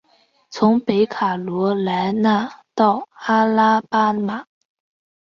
[0.49, 4.45] 从北卡罗来纳到阿拉巴马。